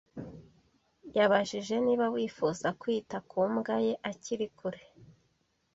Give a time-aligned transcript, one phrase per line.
[1.15, 4.81] yabajije niba wifuza kwita ku mbwa ye akiri kure.